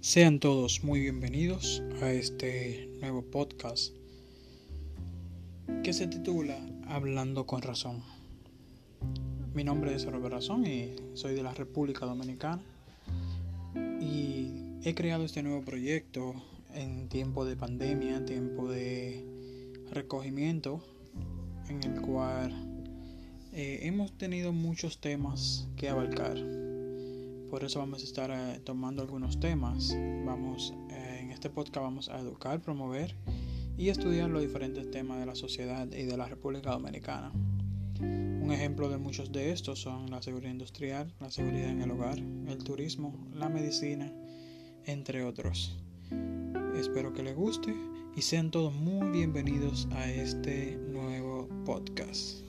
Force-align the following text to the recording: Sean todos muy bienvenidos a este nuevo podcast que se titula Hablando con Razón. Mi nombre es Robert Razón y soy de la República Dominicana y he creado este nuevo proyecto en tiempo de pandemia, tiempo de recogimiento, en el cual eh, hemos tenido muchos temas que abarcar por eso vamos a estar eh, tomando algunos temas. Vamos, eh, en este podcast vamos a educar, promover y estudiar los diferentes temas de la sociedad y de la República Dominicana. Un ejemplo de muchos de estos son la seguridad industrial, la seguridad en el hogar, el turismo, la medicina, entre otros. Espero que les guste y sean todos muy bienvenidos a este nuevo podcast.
Sean 0.00 0.38
todos 0.38 0.84
muy 0.84 1.00
bienvenidos 1.00 1.82
a 2.00 2.12
este 2.12 2.88
nuevo 3.00 3.22
podcast 3.22 3.92
que 5.82 5.92
se 5.92 6.06
titula 6.06 6.56
Hablando 6.86 7.46
con 7.46 7.62
Razón. 7.62 8.04
Mi 9.54 9.64
nombre 9.64 9.92
es 9.96 10.04
Robert 10.06 10.34
Razón 10.34 10.64
y 10.66 10.94
soy 11.14 11.34
de 11.34 11.42
la 11.42 11.52
República 11.52 12.06
Dominicana 12.06 12.62
y 14.00 14.78
he 14.84 14.94
creado 14.94 15.24
este 15.24 15.42
nuevo 15.42 15.64
proyecto 15.64 16.32
en 16.74 17.08
tiempo 17.08 17.44
de 17.44 17.56
pandemia, 17.56 18.24
tiempo 18.24 18.70
de 18.70 19.26
recogimiento, 19.90 20.80
en 21.68 21.82
el 21.82 22.00
cual 22.02 22.52
eh, 23.52 23.80
hemos 23.82 24.16
tenido 24.16 24.52
muchos 24.52 25.00
temas 25.00 25.66
que 25.76 25.88
abarcar 25.88 26.67
por 27.50 27.64
eso 27.64 27.78
vamos 27.78 28.02
a 28.02 28.04
estar 28.04 28.30
eh, 28.30 28.60
tomando 28.64 29.02
algunos 29.02 29.40
temas. 29.40 29.96
Vamos, 30.24 30.74
eh, 30.90 31.20
en 31.22 31.30
este 31.30 31.50
podcast 31.50 31.84
vamos 31.84 32.08
a 32.08 32.18
educar, 32.20 32.60
promover 32.60 33.14
y 33.76 33.88
estudiar 33.88 34.28
los 34.28 34.42
diferentes 34.42 34.90
temas 34.90 35.18
de 35.18 35.26
la 35.26 35.34
sociedad 35.34 35.86
y 35.92 36.04
de 36.04 36.16
la 36.16 36.26
República 36.26 36.70
Dominicana. 36.70 37.32
Un 38.00 38.50
ejemplo 38.52 38.88
de 38.88 38.98
muchos 38.98 39.32
de 39.32 39.52
estos 39.52 39.80
son 39.80 40.10
la 40.10 40.22
seguridad 40.22 40.50
industrial, 40.50 41.12
la 41.20 41.30
seguridad 41.30 41.70
en 41.70 41.82
el 41.82 41.90
hogar, 41.90 42.18
el 42.18 42.58
turismo, 42.64 43.14
la 43.34 43.48
medicina, 43.48 44.12
entre 44.86 45.22
otros. 45.24 45.78
Espero 46.76 47.12
que 47.12 47.22
les 47.22 47.36
guste 47.36 47.74
y 48.16 48.22
sean 48.22 48.50
todos 48.50 48.72
muy 48.72 49.10
bienvenidos 49.10 49.88
a 49.92 50.10
este 50.10 50.76
nuevo 50.76 51.48
podcast. 51.64 52.47